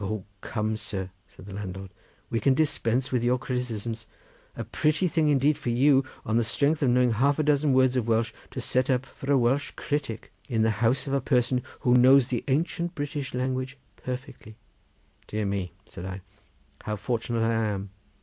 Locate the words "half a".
7.11-7.43